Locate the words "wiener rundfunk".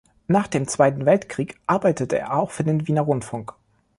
2.87-3.53